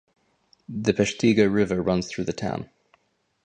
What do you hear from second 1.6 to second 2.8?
runs through the town.